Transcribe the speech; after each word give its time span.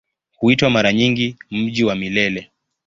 Huitwa 0.37 0.69
mara 0.69 0.93
nyingi 0.93 1.35
"Mji 1.51 1.83
wa 1.83 1.95
Milele". 1.95 2.51